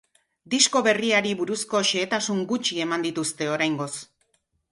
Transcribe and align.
Disko 0.53 0.79
berriari 0.87 1.33
buruzko 1.41 1.81
xehetasun 1.91 2.41
gutxi 2.53 2.81
eman 2.87 3.07
dituzte 3.09 3.53
oraingoz. 3.59 3.93